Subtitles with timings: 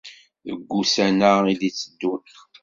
[0.47, 2.25] Deg wussan-a i d-itteddun.